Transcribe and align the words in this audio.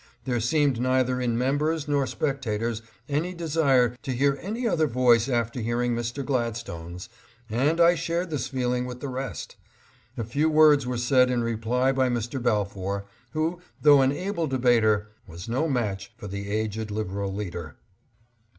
There 0.25 0.39
seemed 0.39 0.79
neither 0.81 1.21
in 1.21 1.37
members 1.37 1.87
nor 1.87 2.07
spectators 2.07 2.81
any 3.07 3.35
desire 3.35 3.95
to 4.01 4.13
hear 4.15 4.33
another 4.33 4.87
voice 4.87 5.29
after 5.29 5.59
hearing 5.59 5.93
Mr. 5.95 6.25
Gladstone's, 6.25 7.07
and 7.51 7.79
I 7.79 7.93
shared 7.93 8.31
this 8.31 8.47
feeling 8.47 8.87
with 8.87 8.99
the 8.99 9.09
rest. 9.09 9.57
A 10.17 10.23
few 10.23 10.49
words 10.49 10.87
were 10.87 10.97
said 10.97 11.29
in 11.29 11.43
reply 11.43 11.91
by 11.91 12.09
Mr. 12.09 12.41
Balfour, 12.41 13.05
who, 13.33 13.61
though 13.79 14.01
an 14.01 14.11
able 14.11 14.47
debater, 14.47 15.09
was 15.27 15.47
no 15.47 15.69
match 15.69 16.11
for 16.17 16.27
the 16.27 16.49
aged 16.49 16.89
Liberal 16.89 17.31
leader. 17.31 17.75